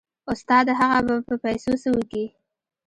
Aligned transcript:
استاده 0.31 0.73
هغه 0.81 0.99
به 1.07 1.15
په 1.27 1.35
پيسو 1.43 1.71
څه 1.81 1.89
وکي. 1.95 2.25